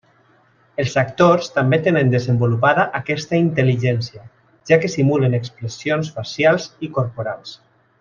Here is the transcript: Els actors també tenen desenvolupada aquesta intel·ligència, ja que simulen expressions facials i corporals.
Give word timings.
Els 0.83 0.95
actors 1.01 1.49
també 1.57 1.79
tenen 1.89 2.09
desenvolupada 2.15 2.87
aquesta 3.01 3.39
intel·ligència, 3.43 4.25
ja 4.73 4.83
que 4.85 4.93
simulen 4.99 5.41
expressions 5.43 6.15
facials 6.21 6.71
i 6.89 6.95
corporals. 7.01 7.59